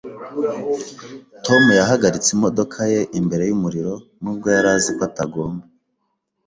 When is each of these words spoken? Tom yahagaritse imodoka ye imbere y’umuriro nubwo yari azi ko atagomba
Tom 1.45 1.63
yahagaritse 1.79 2.29
imodoka 2.37 2.79
ye 2.93 3.01
imbere 3.19 3.43
y’umuriro 3.49 3.93
nubwo 4.21 4.47
yari 4.55 4.69
azi 4.75 4.91
ko 4.97 5.01
atagomba 5.09 5.63